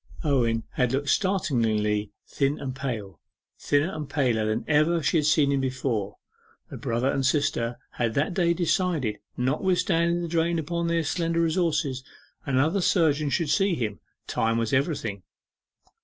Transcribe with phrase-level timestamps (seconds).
[0.23, 3.19] Owen had looked startlingly thin and pale
[3.59, 6.15] thinner and paler than ever she had seen him before.
[6.71, 11.41] The brother and sister had that day decided that notwithstanding the drain upon their slender
[11.41, 12.03] resources,
[12.47, 13.99] another surgeon should see him.
[14.25, 15.21] Time was everything.